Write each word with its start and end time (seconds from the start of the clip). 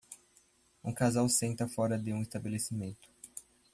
Um 0.83 0.91
casal 0.95 1.29
senta 1.29 1.67
fora 1.67 1.95
de 1.95 2.11
um 2.11 2.23
estabelecimento. 2.23 3.07